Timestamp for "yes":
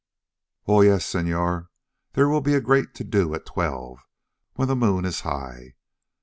0.81-1.05